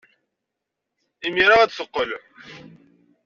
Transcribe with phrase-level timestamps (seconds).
[1.27, 2.11] Imir-a ad d-teqqel.